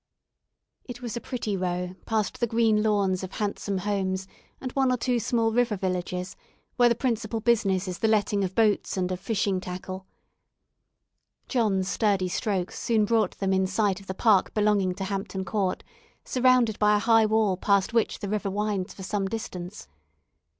It 0.85 1.03
was 1.03 1.15
a 1.15 1.21
pretty 1.21 1.55
row 1.55 1.93
past 2.07 2.39
the 2.39 2.47
green 2.47 2.81
lawns 2.81 3.23
of 3.23 3.33
handsome 3.33 3.77
homes, 3.77 4.27
and 4.59 4.71
one 4.71 4.91
or 4.91 4.97
two 4.97 5.19
small 5.19 5.51
river 5.51 5.77
villages, 5.77 6.35
where 6.75 6.89
the 6.89 6.95
principal 6.95 7.39
business 7.39 7.87
is 7.87 7.99
the 7.99 8.07
letting 8.07 8.43
of 8.43 8.55
boats 8.55 8.97
and 8.97 9.11
of 9.11 9.19
fishing 9.19 9.61
tackle. 9.61 10.07
John's 11.47 11.87
sturdy 11.87 12.29
strokes 12.29 12.79
soon 12.79 13.05
brought 13.05 13.37
them 13.37 13.53
in 13.53 13.67
sight 13.67 13.99
of 13.99 14.07
the 14.07 14.15
park 14.15 14.55
belonging 14.55 14.95
to 14.95 15.03
Hampton 15.03 15.45
Court, 15.45 15.83
surrounded 16.25 16.79
by 16.79 16.95
a 16.95 16.99
high 17.05 17.27
wall 17.27 17.55
past 17.55 17.93
which 17.93 18.17
the 18.17 18.27
river 18.27 18.49
winds 18.49 18.95
for 18.95 19.03
some 19.03 19.27
distance. 19.27 19.87